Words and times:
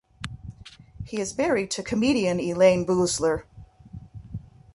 He 1.05 1.19
is 1.19 1.37
married 1.37 1.69
to 1.69 1.83
comedian 1.83 2.39
Elayne 2.39 2.87
Boosler. 2.87 3.43